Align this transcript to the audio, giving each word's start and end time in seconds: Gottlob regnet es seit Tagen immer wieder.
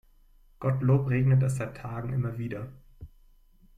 Gottlob 0.59 1.09
regnet 1.11 1.43
es 1.43 1.57
seit 1.57 1.77
Tagen 1.77 2.11
immer 2.11 2.39
wieder. 2.39 2.71